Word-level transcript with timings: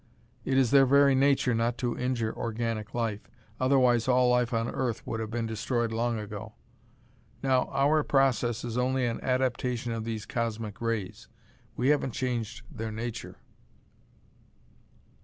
It 0.45 0.57
is 0.57 0.71
their 0.71 0.87
very 0.87 1.13
nature 1.13 1.53
not 1.53 1.77
to 1.77 1.95
injure 1.95 2.35
organic 2.35 2.95
life, 2.95 3.29
otherwise 3.59 4.07
all 4.07 4.31
life 4.31 4.51
on 4.51 4.67
Earth 4.67 5.05
would 5.05 5.19
have 5.19 5.29
been 5.29 5.45
destroyed 5.45 5.91
long 5.91 6.17
ago. 6.17 6.55
Now, 7.43 7.65
our 7.71 8.01
process 8.01 8.63
is 8.65 8.79
only 8.79 9.05
an 9.05 9.21
adaptation 9.23 9.91
of 9.91 10.03
these 10.03 10.25
cosmic 10.25 10.81
rays. 10.81 11.27
We 11.75 11.89
haven't 11.89 12.13
changed 12.13 12.63
their 12.71 12.91
nature." 12.91 13.37